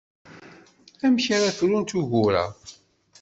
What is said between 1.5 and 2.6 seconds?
frunt ugur-a?